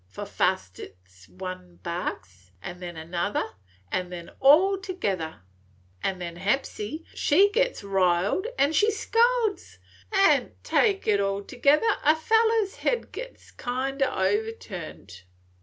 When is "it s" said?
0.79-1.29